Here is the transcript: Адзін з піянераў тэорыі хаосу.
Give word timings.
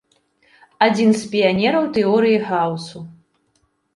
Адзін 0.85 1.09
з 1.19 1.29
піянераў 1.33 1.85
тэорыі 1.97 2.39
хаосу. 2.47 3.05